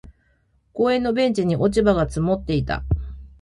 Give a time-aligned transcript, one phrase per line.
[0.73, 2.83] 公園のベンチに落ち葉が積もっていた。